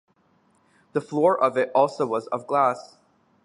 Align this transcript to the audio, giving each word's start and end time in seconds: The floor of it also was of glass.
The 0.93 1.01
floor 1.01 1.39
of 1.39 1.55
it 1.59 1.69
also 1.75 2.07
was 2.07 2.25
of 2.29 2.47
glass. 2.47 2.97